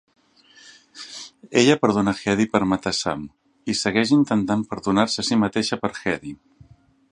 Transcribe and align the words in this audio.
Ella 1.61 1.75
perdona 1.83 2.13
Hedy 2.21 2.47
per 2.55 2.61
matar 2.71 2.95
Sam, 3.01 3.27
i 3.73 3.77
segueix 3.83 4.15
intentant 4.19 4.67
perdonar-se 4.75 5.25
a 5.27 5.29
si 5.31 5.41
mateixa 5.45 5.83
per 5.85 5.93
Hedy. 6.01 6.37